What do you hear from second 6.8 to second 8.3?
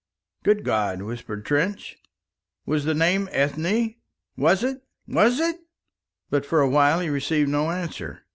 he received no answer.